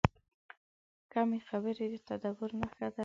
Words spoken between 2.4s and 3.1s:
نښه ده.